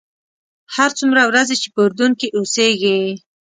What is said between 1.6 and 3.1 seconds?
چې په اردن کې اوسېږې.